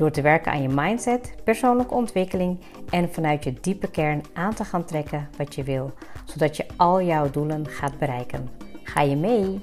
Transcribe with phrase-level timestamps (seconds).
[0.00, 4.64] Door te werken aan je mindset, persoonlijke ontwikkeling en vanuit je diepe kern aan te
[4.64, 5.92] gaan trekken wat je wil,
[6.24, 8.48] zodat je al jouw doelen gaat bereiken.
[8.82, 9.60] Ga je mee?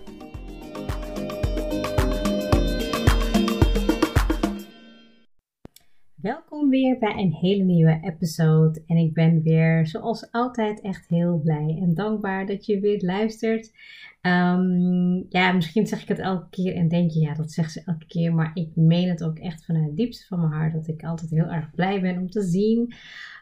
[6.27, 8.83] Welkom weer bij een hele nieuwe episode.
[8.87, 13.71] En ik ben weer, zoals altijd, echt heel blij en dankbaar dat je weer luistert.
[14.21, 17.81] Um, ja, misschien zeg ik het elke keer en denk je, ja, dat zegt ze
[17.85, 18.33] elke keer.
[18.33, 20.73] Maar ik meen het ook echt vanuit het diepste van mijn hart.
[20.73, 22.93] Dat ik altijd heel erg blij ben om te zien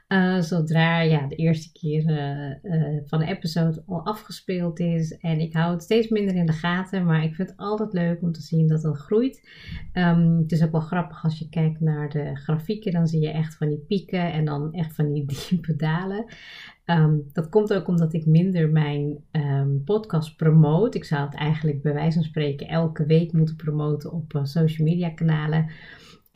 [0.08, 5.18] uh, zodra ja, de eerste keer uh, uh, van de episode al afgespeeld is.
[5.18, 7.06] En ik hou het steeds minder in de gaten.
[7.06, 9.50] Maar ik vind het altijd leuk om te zien dat het groeit.
[9.94, 12.92] Um, het is ook wel grappig als je kijkt naar de grafieken.
[12.92, 16.26] Dan zie je echt van die pieken en dan echt van die diepe dalen.
[16.86, 20.96] Um, dat komt ook omdat ik minder mijn um, podcast promoot.
[20.96, 25.10] Ik zou het eigenlijk bij wijze van spreken elke week moeten promoten op social media
[25.10, 25.70] kanalen.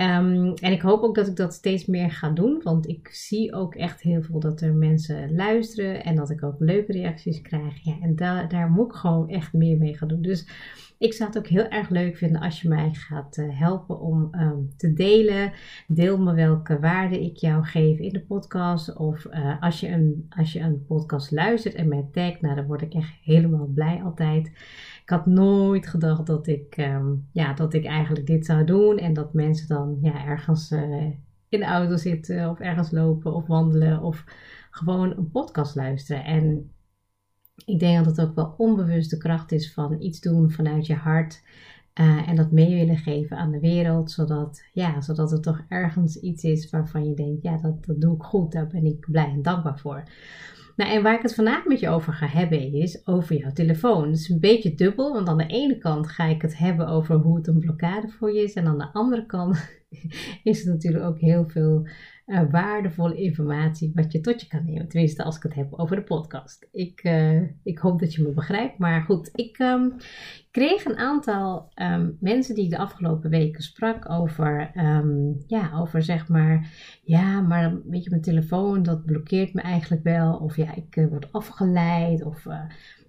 [0.01, 3.53] Um, en ik hoop ook dat ik dat steeds meer ga doen, want ik zie
[3.53, 7.83] ook echt heel veel dat er mensen luisteren en dat ik ook leuke reacties krijg.
[7.83, 10.21] Ja, en da daar moet ik gewoon echt meer mee gaan doen.
[10.21, 10.47] Dus
[10.99, 14.29] ik zou het ook heel erg leuk vinden als je mij gaat uh, helpen om
[14.31, 15.51] um, te delen.
[15.87, 18.95] Deel me welke waarde ik jou geef in de podcast.
[18.95, 22.65] Of uh, als, je een, als je een podcast luistert en mij tagt, nou dan
[22.65, 24.47] word ik echt helemaal blij altijd.
[25.03, 28.97] Ik had nooit gedacht dat ik, um, ja, dat ik eigenlijk dit zou doen.
[28.97, 31.05] En dat mensen dan ja, ergens uh,
[31.49, 34.23] in de auto zitten of ergens lopen of wandelen of
[34.69, 36.23] gewoon een podcast luisteren.
[36.23, 36.71] En
[37.65, 40.95] ik denk dat het ook wel onbewust de kracht is van iets doen vanuit je
[40.95, 41.41] hart.
[41.99, 46.19] Uh, en dat mee willen geven aan de wereld, zodat, ja, zodat het toch ergens
[46.19, 49.29] iets is waarvan je denkt, ja, dat, dat doe ik goed, daar ben ik blij
[49.29, 50.03] en dankbaar voor.
[50.75, 54.09] Nou, en waar ik het vandaag met je over ga hebben is over jouw telefoon.
[54.09, 57.15] Het is een beetje dubbel, want aan de ene kant ga ik het hebben over
[57.15, 58.53] hoe het een blokkade voor je is.
[58.53, 59.69] En aan de andere kant
[60.43, 61.87] is het natuurlijk ook heel veel
[62.29, 64.87] uh, waardevolle informatie wat je tot je kan nemen.
[64.87, 66.67] Tenminste, als ik het heb over de podcast.
[66.71, 68.77] Ik, uh, ik hoop dat je me begrijpt.
[68.77, 69.95] Maar goed, ik um,
[70.51, 76.03] kreeg een aantal um, mensen die ik de afgelopen weken sprak over, um, ja, over
[76.03, 76.71] zeg maar,
[77.03, 80.33] ja, maar weet je, mijn telefoon dat blokkeert me eigenlijk wel.
[80.33, 82.23] Of ja, ik uh, word afgeleid.
[82.23, 82.45] Of,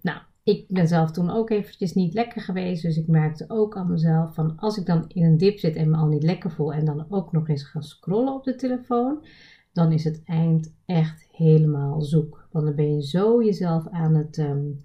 [0.02, 2.82] nou, ik ben zelf toen ook eventjes niet lekker geweest.
[2.82, 5.90] Dus ik merkte ook aan mezelf van als ik dan in een dip zit en
[5.90, 6.72] me al niet lekker voel.
[6.72, 9.24] En dan ook nog eens ga scrollen op de telefoon.
[9.72, 12.48] Dan is het eind echt helemaal zoek.
[12.50, 14.38] Want dan ben je zo jezelf aan het...
[14.38, 14.82] Um,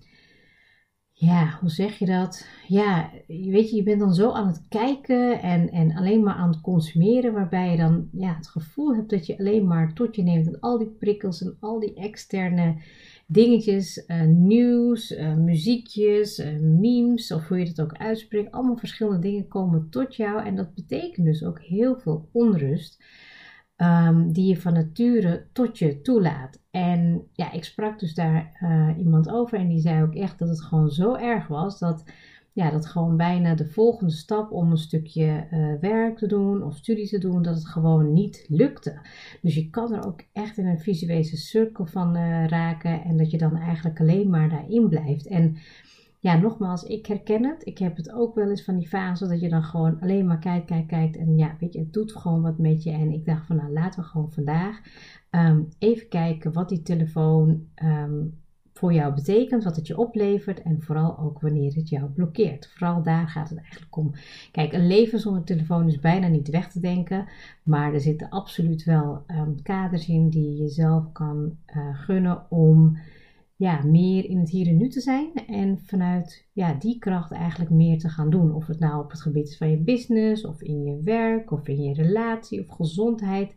[1.18, 2.48] ja, hoe zeg je dat?
[2.68, 6.50] Ja, weet je, je bent dan zo aan het kijken en, en alleen maar aan
[6.50, 10.24] het consumeren, waarbij je dan ja, het gevoel hebt dat je alleen maar tot je
[10.24, 12.82] neemt en al die prikkels en al die externe
[13.26, 18.52] dingetjes, uh, nieuws, uh, muziekjes, uh, memes, of hoe je het ook uitspreekt.
[18.52, 20.46] Allemaal verschillende dingen komen tot jou.
[20.46, 23.04] En dat betekent dus ook heel veel onrust.
[23.78, 26.62] Um, die je van nature tot je toelaat.
[26.72, 28.52] En ja, ik sprak dus daar
[28.98, 32.04] iemand over en die zei ook echt dat het gewoon zo erg was dat
[32.56, 36.76] ja, dat gewoon bijna de volgende stap om een stukje uh, werk te doen of
[36.76, 39.00] studie te doen, dat het gewoon niet lukte.
[39.42, 43.32] Dus je kan er ook echt in een visuele cirkel van uh, raken en dat
[43.32, 45.28] je dan eigenlijk alleen maar daarin blijft.
[45.28, 45.58] En
[46.20, 47.66] ja, nogmaals, ik herken het.
[47.66, 50.40] Ik heb het ook wel eens van die fase dat je dan gewoon alleen maar
[50.40, 51.18] kijkt, kijkt, kijkt.
[51.18, 52.92] En ja, weet je, het doet gewoon wat met je.
[52.92, 54.82] En ik dacht van nou, laten we gewoon vandaag
[55.32, 58.44] um, even kijken wat die telefoon um,
[58.78, 62.68] voor jou betekent, wat het je oplevert en vooral ook wanneer het jou blokkeert.
[62.74, 64.12] Vooral daar gaat het eigenlijk om.
[64.52, 67.26] Kijk, een leven zonder telefoon is bijna niet weg te denken,
[67.64, 72.98] maar er zitten absoluut wel um, kaders in die je jezelf kan uh, gunnen om
[73.58, 77.72] ja, meer in het hier en nu te zijn en vanuit ja, die kracht eigenlijk
[77.72, 78.54] meer te gaan doen.
[78.54, 81.68] Of het nou op het gebied is van je business, of in je werk, of
[81.68, 83.54] in je relatie, of gezondheid.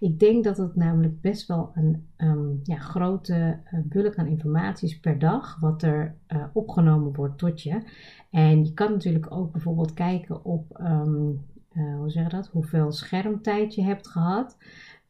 [0.00, 4.88] Ik denk dat het namelijk best wel een um, ja, grote uh, bulk aan informatie
[4.88, 7.82] is per dag, wat er uh, opgenomen wordt tot je.
[8.30, 11.40] En je kan natuurlijk ook bijvoorbeeld kijken op, um,
[11.72, 14.56] uh, hoe zeg dat, hoeveel schermtijd je hebt gehad.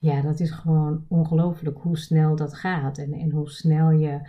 [0.02, 4.20] Ja, dat is gewoon ongelooflijk hoe snel dat gaat en, en hoe snel je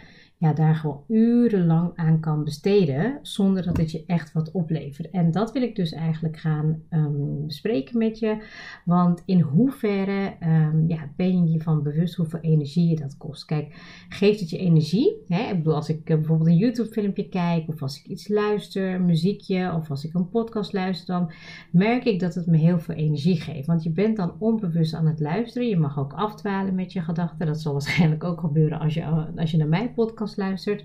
[0.43, 5.09] ja, daar gewoon urenlang aan kan besteden zonder dat het je echt wat oplevert.
[5.09, 8.43] En dat wil ik dus eigenlijk gaan um, bespreken met je.
[8.85, 13.45] Want in hoeverre um, ja, ben je je van bewust hoeveel energie je dat kost?
[13.45, 13.75] Kijk,
[14.09, 15.15] geeft het je energie?
[15.27, 15.49] Hè?
[15.49, 19.01] Ik bedoel, als ik uh, bijvoorbeeld een YouTube filmpje kijk of als ik iets luister,
[19.01, 21.31] muziekje of als ik een podcast luister, dan
[21.71, 23.67] merk ik dat het me heel veel energie geeft.
[23.67, 25.67] Want je bent dan onbewust aan het luisteren.
[25.67, 27.47] Je mag ook afdwalen met je gedachten.
[27.47, 29.05] Dat zal waarschijnlijk ook gebeuren als je,
[29.35, 30.83] als je naar mijn podcast luistert.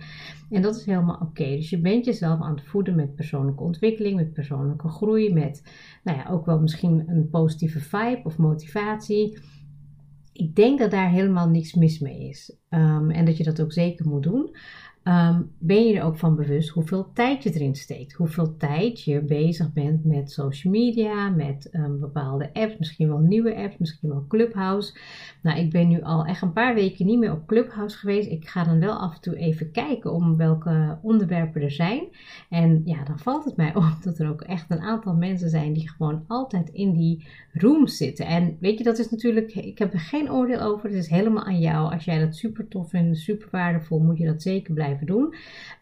[0.51, 1.45] En dat is helemaal oké.
[1.45, 5.63] Dus je bent jezelf aan het voeden met persoonlijke ontwikkeling, met persoonlijke groei, met
[6.05, 9.39] nou ja, ook wel misschien een positieve vibe of motivatie.
[10.33, 12.57] Ik denk dat daar helemaal niks mis mee is.
[12.71, 14.57] Um, en dat je dat ook zeker moet doen.
[15.03, 18.13] Ehm, ben je er ook van bewust hoeveel tijd je erin steekt?
[18.13, 23.57] Hoeveel tijd je bezig bent met social media, met um, bepaalde apps, misschien wel nieuwe
[23.57, 24.99] apps, misschien wel Clubhouse.
[25.43, 28.31] Nou, ik ben nu al echt een paar weken niet meer op Clubhouse geweest.
[28.31, 32.03] Ik ga dan wel af en toe even kijken om welke onderwerpen er zijn.
[32.49, 35.73] En ja, dan valt het mij op dat er ook echt een aantal mensen zijn
[35.73, 38.27] die gewoon altijd in die rooms zitten.
[38.27, 40.89] En weet je, dat is natuurlijk, ik heb er geen oordeel over.
[40.89, 41.93] Het is helemaal aan jou.
[41.93, 45.35] Als jij dat super tof vindt, super waardevol, moet je dat zeker blijven doen.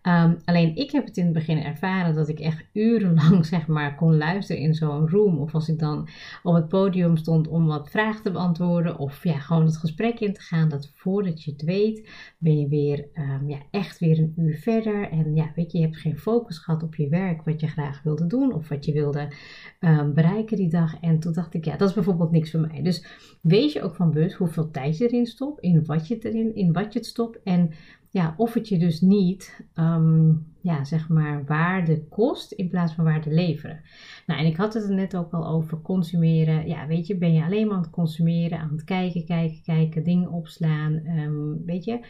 [0.03, 3.95] Ehm, alleen ik heb het in het begin ervaren dat ik echt urenlang zeg maar
[3.95, 5.39] kon luisteren in zo'n room.
[5.39, 6.09] Of als ik dan
[6.43, 8.99] op het podium stond om wat vragen te beantwoorden.
[8.99, 10.69] Of ja, gewoon het gesprek in te gaan.
[10.69, 12.09] Dat voordat je het weet
[12.39, 15.11] ben je weer um, ja, echt weer een uur verder.
[15.11, 17.45] En ja, weet je, je hebt geen focus gehad op je werk.
[17.45, 18.53] Wat je graag wilde doen.
[18.53, 19.33] Of wat je wilde
[19.81, 21.01] um, bereiken die dag.
[21.01, 22.83] En toen dacht ik, ja, dat is bijvoorbeeld niks voor mij.
[22.83, 23.05] Dus
[23.43, 25.61] wees je ook van bewust hoeveel tijd je erin stopt.
[25.61, 27.43] In wat je, erin, in wat je het stopt.
[27.43, 27.71] En
[28.17, 33.05] ja, of het je dus niet, um, ja, zeg maar, waarde kost in plaats van
[33.05, 33.81] waarde leveren.
[34.27, 36.69] Nou, en ik had het er net ook al over consumeren.
[36.69, 40.05] Ja, weet je, ben je alleen maar aan het consumeren, aan het kijken, kijken, kijken,
[40.05, 42.07] dingen opslaan, um, weet je.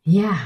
[0.00, 0.36] Ja,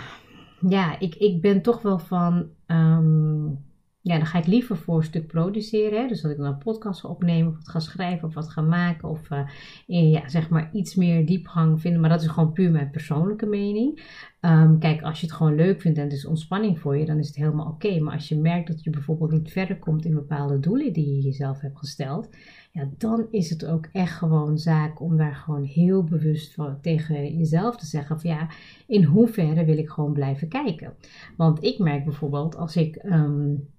[0.69, 3.65] ja, ik, ik ben toch wel van, um,
[4.05, 6.01] ja, dan ga ik liever voor een stuk produceren.
[6.01, 6.09] Hè?
[6.09, 8.61] Dus dat ik dan een podcast ga opnemen, of wat ga schrijven, of wat ga
[8.61, 9.09] maken.
[9.09, 12.01] Of uh, ja, zeg maar iets meer diepgang vinden.
[12.01, 14.03] Maar dat is gewoon puur mijn persoonlijke mening.
[14.41, 17.19] Um, kijk, als je het gewoon leuk vindt en het is ontspanning voor je, dan
[17.19, 18.01] is het helemaal oké.
[18.01, 21.21] Maar als je merkt dat je bijvoorbeeld niet verder komt in bepaalde doelen die je
[21.21, 22.29] jezelf hebt gesteld,
[22.73, 27.37] ja, dan is het ook echt gewoon zaak om daar gewoon heel bewust van tegen
[27.37, 28.49] jezelf te zeggen van ja,
[28.87, 30.93] in hoeverre wil ik gewoon blijven kijken.
[31.37, 33.73] Want ik merk bijvoorbeeld als ik, um,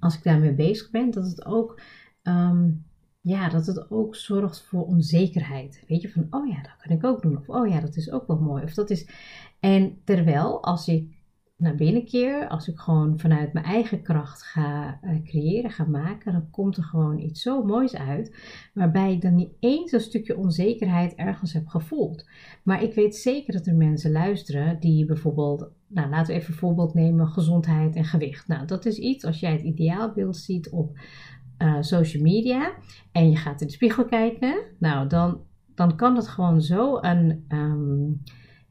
[0.00, 1.80] als ik daarmee bezig ben, dat het ook
[2.22, 2.84] um,
[3.20, 5.84] ja, dat het ook zorgt voor onzekerheid.
[5.88, 7.38] Weet je, van oh ja, dat kan ik ook doen.
[7.38, 8.62] Of oh ja, dat is ook wel mooi.
[8.64, 9.08] Of dat is...
[9.60, 11.13] En terwijl als ik
[11.56, 16.32] naar binnen keer, als ik gewoon vanuit mijn eigen kracht ga uh, creëren, ga maken,
[16.32, 18.36] dan komt er gewoon iets zo moois uit.
[18.74, 22.28] Waarbij ik dan niet eens een stukje onzekerheid ergens heb gevoeld.
[22.62, 26.58] Maar ik weet zeker dat er mensen luisteren die bijvoorbeeld, nou laten we even een
[26.58, 28.48] voorbeeld nemen, gezondheid en gewicht.
[28.48, 30.98] Nou, dat is iets als jij het ideaalbeeld ziet op
[31.58, 32.72] uh, social media
[33.12, 35.40] en je gaat in de spiegel kijken, nou dan,
[35.74, 38.22] dan kan het gewoon zo een, um,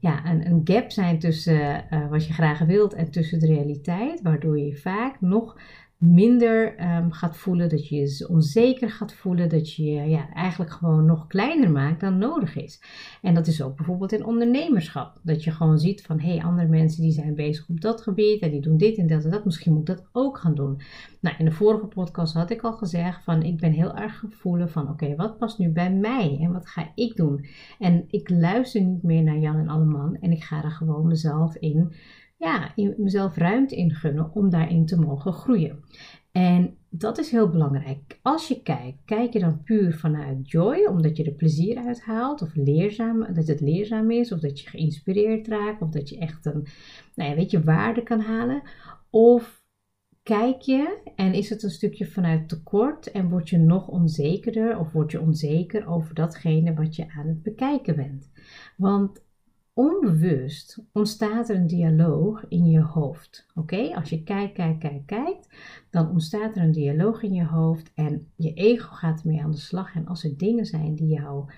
[0.04, 4.60] ja, een, gap zijn tussen uh, wat je graag wilt en tussen de realiteit, waardoor
[4.60, 5.60] je vaak nog
[6.04, 10.72] minder um, gaat voelen, dat je je onzeker gaat voelen, dat je je ja, eigenlijk
[10.72, 12.82] gewoon nog kleiner maakt dan nodig is.
[13.22, 15.20] En dat is ook bijvoorbeeld in ondernemerschap.
[15.24, 18.42] Dat je gewoon ziet van hé, hey, andere mensen die zijn bezig op dat gebied
[18.42, 19.46] en die doen dit en dat en dat.
[19.46, 20.82] Misschien moet ik dat ook gaan doen.
[21.20, 24.72] Nou, in de vorige podcast had ik al gezegd van ik ben heel erg gevoelig
[24.72, 27.46] van oké, wat past nu bij mij en wat ga ik doen?
[27.80, 31.56] En ik luister niet meer naar Jan en Alleman en ik ga er gewoon mezelf
[31.56, 31.94] in
[32.44, 35.84] ja, mezelf ruimte in gunnen om daarin te mogen groeien.
[36.32, 38.20] En dat is heel belangrijk.
[38.22, 42.42] Als je kijkt, kijk je dan puur vanuit joy, omdat je er plezier uit haalt,
[42.42, 46.46] of leerzaam, dat het leerzaam is, of dat je geïnspireerd raakt, of dat je echt
[46.46, 46.68] een,
[47.16, 48.62] nou ja, weet je, waarde kan halen.
[49.10, 49.64] Of
[50.24, 54.92] kijk je en is het een stukje vanuit tekort en word je nog onzekerder, of
[54.92, 58.32] word je onzeker over datgene wat je aan het bekijken bent.
[58.78, 59.22] Want
[59.74, 63.46] onbewust ontstaat er een dialoog in je hoofd.
[63.56, 65.50] Oké, als je kijkt, kijkt, kijkt, kijkt,
[65.90, 69.58] dan ontstaat er een dialoog in je hoofd en je ego gaat ermee aan de
[69.58, 69.96] slag.
[69.96, 71.52] En als er dingen zijn die jou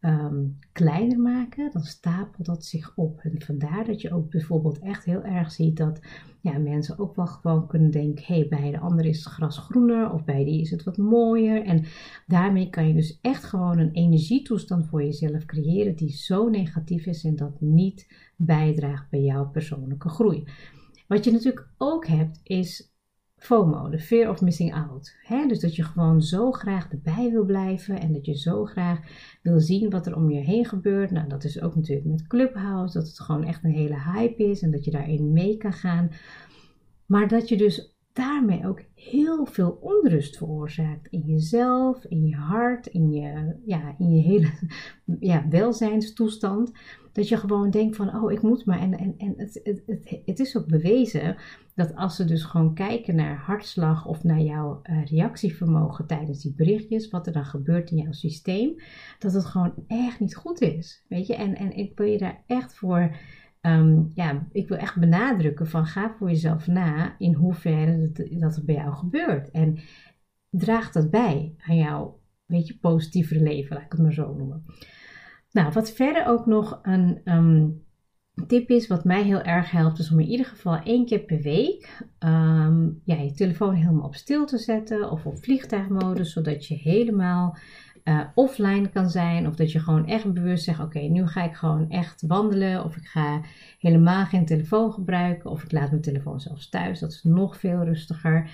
[0.00, 3.20] um, kleiner maken, dan stapelt dat zich op.
[3.22, 6.00] En vandaar dat je ook bijvoorbeeld echt heel erg ziet dat
[6.40, 9.58] ja, mensen ook wel gewoon kunnen denken: hé, hey, bij de ander is het gras
[9.58, 11.64] groener of bij die is het wat mooier.
[11.64, 11.84] En
[12.26, 17.24] daarmee kan je dus echt gewoon een energietoestand voor jezelf creëren die zo negatief is
[17.24, 20.44] en dat niet bijdraagt bij jouw persoonlijke groei.
[21.08, 22.89] Wat je natuurlijk ook hebt is
[23.40, 25.16] FOMO, de fear of missing out.
[25.48, 28.98] dus dat je gewoon zo graag erbij wil blijven en dat je zo graag
[29.42, 31.10] wil zien wat er om je heen gebeurt.
[31.10, 34.62] Nou, dat is ook natuurlijk met Clubhouse, dat het gewoon echt een hele hype is
[34.62, 36.10] en dat je daarin mee kan gaan.
[37.06, 42.86] Maar dat je dus daarmee ook heel veel onrust veroorzaakt in jezelf, in je hart,
[42.86, 44.50] in je, ja, in je hele
[45.30, 46.72] ja, welzijnstoestand.
[47.12, 48.78] Dat je gewoon denkt van, oh, ik moet maar.
[48.78, 51.36] En, en, en het, het, het, het is ook bewezen
[51.74, 56.54] dat als ze dus gewoon kijken naar hartslag of naar jouw uh, reactievermogen tijdens die
[56.54, 58.74] berichtjes, wat er dan gebeurt in jouw systeem,
[59.18, 61.04] dat het gewoon echt niet goed is.
[61.08, 63.16] Weet je, en, en ik wil je daar echt voor
[63.60, 68.64] Ehm, ja, ik wil echt benadrukken van ga voor jezelf na in hoeverre dat, dat
[68.64, 69.50] bij jou gebeurt.
[69.50, 69.78] En
[70.50, 74.64] draag dat bij aan jouw, weet je, positievere leven, laat ik het maar zo noemen.
[75.50, 77.68] Nou, wat verder ook nog een ehm,
[78.46, 81.40] tip is, wat mij heel erg helpt, is om in ieder geval één keer per
[81.40, 86.74] week ehm, ja, je telefoon helemaal op stil te zetten of op vliegtuigmodus, zodat je
[86.74, 87.56] helemaal
[88.04, 89.46] uh, offline kan zijn.
[89.46, 92.84] Of dat je gewoon echt bewust zegt: Oké, nu ga ik gewoon echt wandelen.
[92.84, 93.40] Of ik ga
[93.78, 95.50] helemaal geen telefoon gebruiken.
[95.50, 97.00] Of ik laat mijn telefoon zelfs thuis.
[97.00, 98.50] Dat is nog veel rustiger.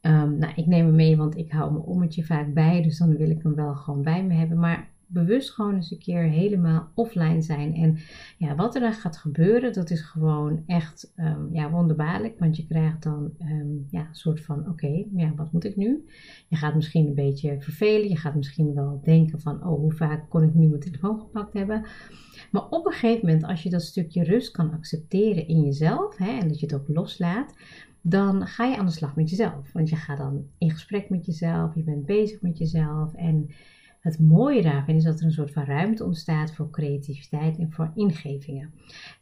[0.00, 2.82] Um, nou, ik neem hem mee, want ik hou mijn ommetje vaak bij.
[2.82, 4.58] Dus dan wil ik hem wel gewoon bij me hebben.
[4.58, 7.74] Maar bewust gewoon eens een keer helemaal offline zijn.
[7.74, 7.98] En
[8.38, 12.38] ja, wat er dan gaat gebeuren, dat is gewoon echt um, ja, wonderbaarlijk.
[12.38, 16.04] Want je krijgt dan um, ja, een soort van, oké, ja, wat moet ik nu?
[16.48, 18.08] Je gaat misschien een beetje vervelen.
[18.08, 21.52] Je gaat misschien wel denken van, oh, hoe vaak kon ik nu mijn telefoon gepakt
[21.52, 21.84] hebben?
[22.50, 26.38] Maar op een gegeven moment, als je dat stukje rust kan accepteren in jezelf, hè,
[26.38, 27.54] en dat je het ook loslaat,
[28.00, 29.72] dan ga je aan de slag met jezelf.
[29.72, 33.50] Want je gaat dan in gesprek met jezelf, je bent bezig met jezelf en
[34.06, 37.90] het mooie daarvan is dat er een soort van ruimte ontstaat voor creativiteit en voor
[37.94, 38.74] ingevingen.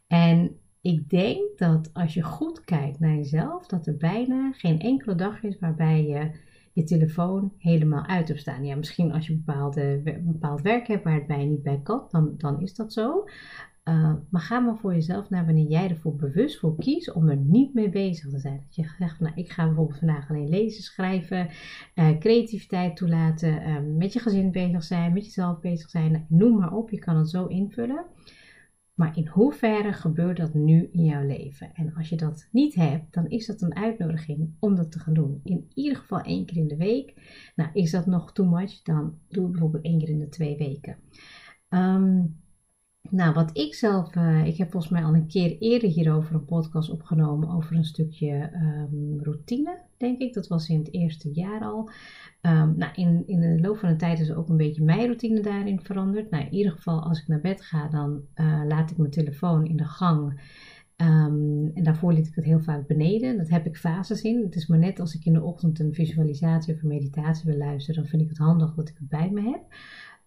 [0.06, 5.14] En ik denk dat als je goed kijkt naar jezelf, dat er bijna geen enkele
[5.14, 6.30] dag is waarbij je
[6.72, 8.64] je telefoon helemaal uit hebt staan.
[8.64, 12.34] Ja, misschien als je bepaalde, bepaald werk hebt waar het bij niet bij kan, dan,
[12.36, 13.24] dan is dat zo.
[13.88, 17.36] Uh, maar ga maar voor jezelf naar wanneer jij ervoor bewust voor kiest om er
[17.36, 18.60] niet mee bezig te zijn.
[18.60, 21.48] Dat je zegt, nou, ik ga bijvoorbeeld vandaag alleen lezen, schrijven,
[21.94, 26.12] uh, creativiteit toelaten, uh, met je gezin bezig zijn, met jezelf bezig zijn.
[26.12, 28.04] Nou, noem maar op, je kan het zo invullen.
[28.94, 31.70] Maar in hoeverre gebeurt dat nu in jouw leven?
[31.74, 35.14] En als je dat niet hebt, dan is dat een uitnodiging om dat te gaan
[35.14, 35.40] doen.
[35.44, 37.14] In ieder geval één keer in de week.
[37.56, 38.82] Nou, is dat nog too much?
[38.82, 40.96] Dan doe het bijvoorbeeld één keer in de twee weken.
[41.70, 42.42] Um,
[43.10, 46.44] nou, wat ik zelf, uh, ik heb volgens mij al een keer eerder hierover een
[46.44, 50.34] podcast opgenomen over een stukje um, routine, denk ik.
[50.34, 51.90] Dat was in het eerste jaar al.
[52.42, 55.40] Um, nou, in, in de loop van de tijd is ook een beetje mijn routine
[55.40, 56.30] daarin veranderd.
[56.30, 59.66] Nou, in ieder geval als ik naar bed ga, dan uh, laat ik mijn telefoon
[59.66, 60.40] in de gang.
[60.96, 63.36] Um, en daarvoor liet ik het heel vaak beneden.
[63.36, 64.42] Dat heb ik fases in.
[64.42, 67.58] Het is maar net als ik in de ochtend een visualisatie of een meditatie wil
[67.58, 69.62] luisteren, dan vind ik het handig dat ik het bij me heb.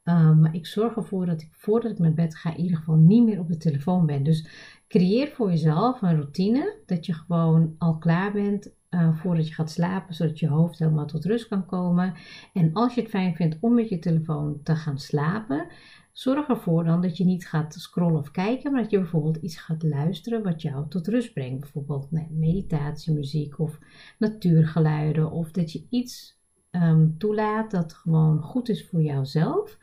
[0.09, 2.95] Um, maar ik zorg ervoor dat ik voordat ik naar bed ga, in ieder geval
[2.95, 4.23] niet meer op de telefoon ben.
[4.23, 4.47] Dus
[4.87, 9.71] creëer voor jezelf een routine dat je gewoon al klaar bent uh, voordat je gaat
[9.71, 12.13] slapen, zodat je hoofd helemaal tot rust kan komen.
[12.53, 15.67] En als je het fijn vindt om met je telefoon te gaan slapen,
[16.11, 19.57] zorg ervoor dan dat je niet gaat scrollen of kijken, maar dat je bijvoorbeeld iets
[19.57, 21.59] gaat luisteren wat jou tot rust brengt.
[21.59, 23.79] Bijvoorbeeld nee, meditatiemuziek of
[24.19, 26.37] natuurgeluiden, of dat je iets
[26.84, 29.77] um, toelaat dat gewoon goed is voor jouzelf.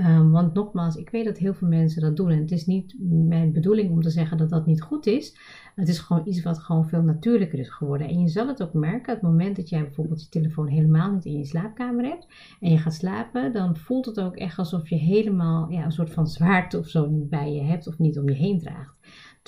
[0.00, 2.30] Um, want nogmaals, ik weet dat heel veel mensen dat doen.
[2.30, 5.36] En het is niet mijn bedoeling om te zeggen dat dat niet goed is.
[5.74, 8.08] Het is gewoon iets wat gewoon veel natuurlijker is geworden.
[8.08, 11.24] En je zal het ook merken, het moment dat jij bijvoorbeeld je telefoon helemaal niet
[11.24, 12.26] in je slaapkamer hebt.
[12.60, 16.10] En je gaat slapen, dan voelt het ook echt alsof je helemaal ja, een soort
[16.10, 18.96] van zwaarte of zo niet bij je hebt of niet om je heen draagt.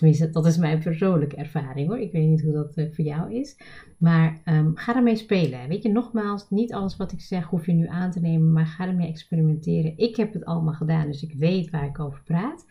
[0.01, 1.99] Tenminste, dat is mijn persoonlijke ervaring hoor.
[1.99, 3.57] Ik weet niet hoe dat uh, voor jou is.
[3.99, 5.69] Maar um, ga ermee spelen.
[5.69, 8.67] Weet je, nogmaals, niet alles wat ik zeg hoef je nu aan te nemen, maar
[8.67, 9.99] ga ermee experimenteren.
[9.99, 12.67] Ik heb het allemaal gedaan, dus ik weet waar ik over praat.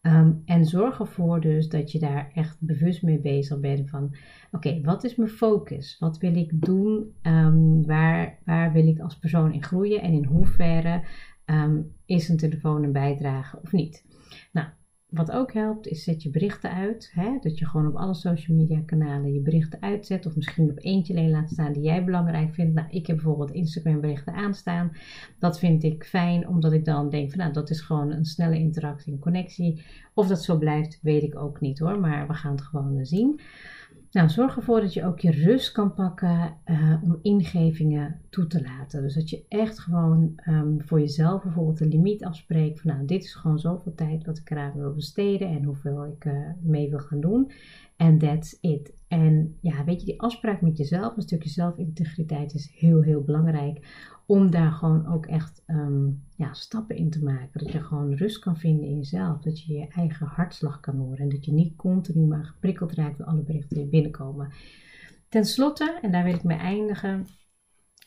[0.00, 4.14] Um, en zorg ervoor dus dat je daar echt bewust mee bezig bent van,
[4.50, 5.96] oké, wat is mijn focus?
[5.98, 7.14] Wat wil ik doen?
[7.22, 10.02] Um, waar, waar wil ik als persoon in groeien?
[10.02, 11.02] En in hoeverre
[12.06, 14.04] is een telefoon een bijdrage of niet?
[14.52, 14.66] Nou,
[15.12, 17.10] wat ook helpt, is zet je berichten uit.
[17.14, 17.38] Hè?
[17.40, 20.26] Dat je gewoon op alle social media kanalen je berichten uitzet.
[20.26, 22.74] Of misschien op eentje alleen laat staan die jij belangrijk vindt.
[22.74, 24.92] Nou, ik heb bijvoorbeeld Instagram berichten aanstaan.
[25.38, 28.58] Dat vind ik fijn, omdat ik dan denk van nou, dat is gewoon een snelle
[28.58, 29.82] interactie en connectie.
[30.14, 32.00] Of dat zo blijft, weet ik ook niet hoor.
[32.00, 33.40] Maar we gaan het gewoon zien.
[34.12, 38.62] Nou, zorg ervoor dat je ook je rust kan pakken uh, om ingevingen toe te
[38.62, 39.02] laten.
[39.02, 42.80] Dus dat je echt gewoon um, voor jezelf bijvoorbeeld een limiet afspreekt.
[42.80, 46.24] Van nou, dit is gewoon zoveel tijd wat ik eraan wil besteden en hoeveel ik
[46.24, 47.50] uh, mee wil gaan doen.
[47.96, 48.92] En that's it.
[49.08, 53.78] En ja, weet je, die afspraak met jezelf, een stukje zelfintegriteit is heel, heel belangrijk.
[54.32, 57.64] Om daar gewoon ook echt ehm, ja, stappen in te maken.
[57.64, 59.40] Dat je gewoon rust kan vinden in jezelf.
[59.40, 61.18] Dat je je eigen hartslag kan horen.
[61.18, 64.52] En dat je niet continu maar geprikkeld raakt door alle berichten die binnenkomen.
[65.28, 67.26] Ten slotte, en daar wil ik mee eindigen,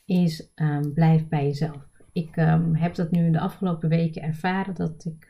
[0.06, 1.88] is um, blijf bij jezelf.
[2.16, 5.28] Ik um, heb dat nu in de afgelopen weken ervaren dat ik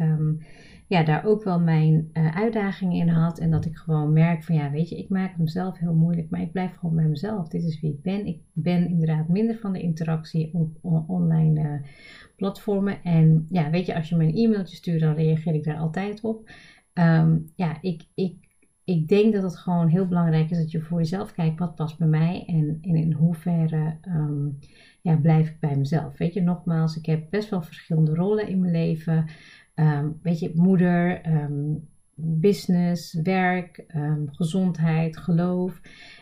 [0.88, 3.39] ja, daar ook wel mijn uh, uitdagingen in had.
[3.39, 6.42] En dat ik gewoon merk van ja, weet je, ik maak mezelf heel moeilijk, maar
[6.42, 7.48] ik blijf gewoon bij mezelf.
[7.48, 8.25] Dit is wie ik ben.
[8.25, 10.77] Ik ben inderdaad minder van de interactie op
[11.08, 11.88] online uh,
[12.36, 13.04] platformen.
[13.04, 16.22] En ja, weet je, als je me een e-mailtje stuurt, dan reageer ik daar altijd
[16.22, 16.50] op.
[16.94, 18.45] Um, ja, ik, ik,
[18.86, 21.98] ik denk dat het gewoon heel belangrijk is dat je voor jezelf kijkt wat past
[21.98, 24.60] bij mij en, in hoeverre um,
[25.01, 26.18] ja, blijf ik bij mezelf.
[26.18, 29.25] Weet je, nogmaals, ik heb best wel verschillende rollen in mijn leven.
[29.75, 33.86] Um, weet je, moeder, um, business, werk,
[34.32, 35.82] gezondheid, geloof.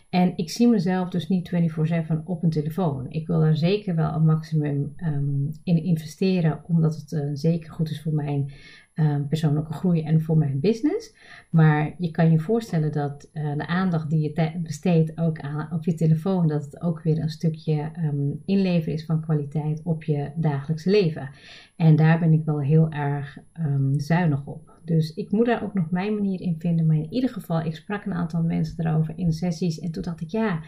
[0.10, 3.06] En ik zie mezelf dus niet 24/7 op een telefoon.
[3.10, 4.96] Ik wil er zeker wel een maximum
[5.64, 8.52] in investeren, omdat het uh, zeker goed is voor mijn
[8.94, 11.16] Ehm, persoonlijke groei en voor mijn business.
[11.50, 15.86] Maar je kan je voorstellen dat uh, de aandacht die je besteedt ook aan, op
[15.86, 20.32] je telefoon, dat het ook weer een stukje um, inleveren is van kwaliteit op je
[20.36, 21.30] dagelijks leven.
[21.76, 24.72] En daar ben ik wel heel erg um, zuinig op.
[24.86, 26.86] Dus ik moet daar ook nog mijn manier in vinden.
[26.86, 29.80] Maar in ieder geval, ik sprak een aantal mensen erover in sessies.
[29.80, 30.62] En toen dacht ik, ja,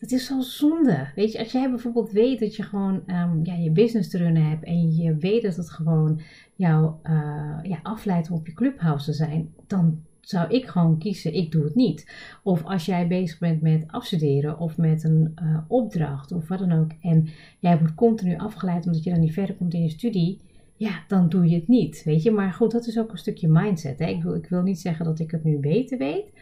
[0.00, 1.08] dat is zo zonde.
[1.14, 4.48] Weet je, als jij bijvoorbeeld weet dat je gewoon um, ja, je business te runnen
[4.48, 6.20] hebt en je weet dat het gewoon
[6.54, 11.34] jou uh, ja, afleidt om op je clubhouse te zijn, dan zou ik gewoon kiezen,
[11.34, 12.12] ik doe het niet.
[12.42, 16.72] Of als jij bezig bent met afstuderen of met een uh, opdracht of wat dan
[16.72, 17.28] ook en
[17.58, 20.40] jij wordt continu afgeleid omdat je dan niet verder komt in je studie,
[20.76, 22.30] ja, dan doe je het niet, weet je.
[22.30, 23.98] Maar goed, dat is ook een stukje mindset.
[23.98, 24.06] Hè?
[24.06, 26.32] Ik, wil, ik wil niet zeggen dat ik het nu beter weet,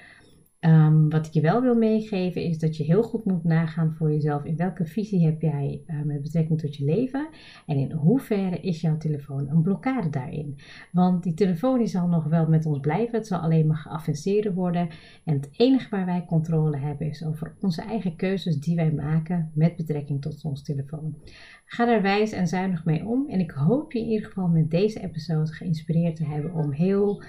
[0.61, 4.13] Um, wat ik je wel wil meegeven is dat je heel goed moet nagaan voor
[4.13, 7.29] jezelf in welke visie heb jij uh, met betrekking tot je leven
[7.67, 10.57] en in hoeverre is jouw telefoon een blokkade daarin.
[10.93, 14.55] Want die telefoon die zal nog wel met ons blijven, het zal alleen maar geavanceerd
[14.55, 14.89] worden
[15.25, 19.51] en het enige waar wij controle hebben is over onze eigen keuzes die wij maken
[19.55, 21.17] met betrekking tot ons telefoon.
[21.65, 24.71] Ga daar wijs en zuinig mee om en ik hoop je in ieder geval met
[24.71, 27.23] deze episode geïnspireerd te hebben om heel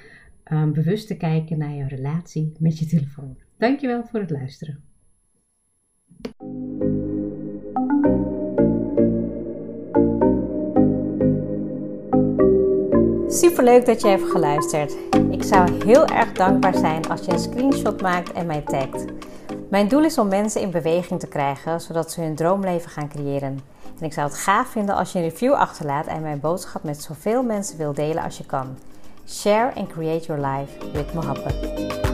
[0.52, 3.38] um, bewust te kijken naar jouw relatie met je telefoon.
[3.58, 4.84] Dankjewel voor het luisteren.
[13.28, 14.98] Super leuk dat je hebt geluisterd.
[15.32, 19.06] Ik zou heel erg dankbaar zijn als je een screenshot maakt en mij tagt.
[19.70, 23.60] Mijn doel is om mensen in beweging te krijgen, zodat ze hun droomleven gaan creëren.
[24.00, 27.02] En ik zou het gaaf vinden als je een review achterlaat en mijn boodschap met
[27.02, 28.78] zoveel mensen wil delen als je kan.
[29.30, 32.09] Share and create your life with Mohabbat.